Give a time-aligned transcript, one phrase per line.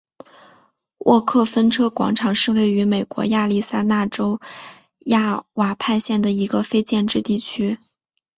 [1.05, 4.41] 沃克风车广场是位于美国亚利桑那州
[5.05, 7.77] 亚瓦派县的一个非建制地区。